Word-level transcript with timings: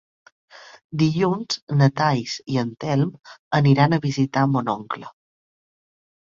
Dilluns 1.01 1.57
na 1.81 1.89
Thaís 2.01 2.39
i 2.55 2.59
en 2.63 2.73
Telm 2.85 3.13
aniran 3.61 3.97
a 3.97 4.03
visitar 4.09 4.49
mon 4.57 4.75
oncle. 4.77 5.15